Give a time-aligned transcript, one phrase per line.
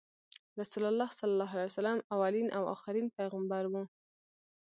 [0.61, 1.21] رسول الله ص
[2.15, 3.83] اولین او اخرین پیغمبر وو۔